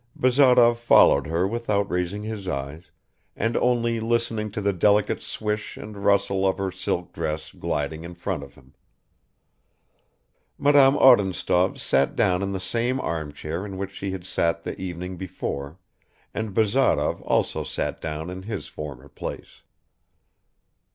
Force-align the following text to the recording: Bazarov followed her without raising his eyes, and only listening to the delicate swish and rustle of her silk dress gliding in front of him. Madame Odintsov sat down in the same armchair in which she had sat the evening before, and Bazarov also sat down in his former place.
Bazarov 0.15 0.79
followed 0.79 1.27
her 1.27 1.47
without 1.47 1.87
raising 1.91 2.23
his 2.23 2.47
eyes, 2.47 2.89
and 3.35 3.55
only 3.57 3.99
listening 3.99 4.49
to 4.49 4.59
the 4.59 4.73
delicate 4.73 5.21
swish 5.21 5.77
and 5.77 5.95
rustle 5.95 6.47
of 6.47 6.57
her 6.57 6.71
silk 6.71 7.13
dress 7.13 7.51
gliding 7.51 8.03
in 8.03 8.15
front 8.15 8.41
of 8.41 8.55
him. 8.55 8.73
Madame 10.57 10.97
Odintsov 10.97 11.77
sat 11.79 12.15
down 12.15 12.41
in 12.41 12.51
the 12.51 12.59
same 12.59 12.99
armchair 12.99 13.63
in 13.63 13.77
which 13.77 13.91
she 13.91 14.09
had 14.09 14.25
sat 14.25 14.63
the 14.63 14.75
evening 14.81 15.17
before, 15.17 15.77
and 16.33 16.55
Bazarov 16.55 17.21
also 17.21 17.63
sat 17.63 18.01
down 18.01 18.31
in 18.31 18.41
his 18.41 18.65
former 18.67 19.07
place. 19.07 19.61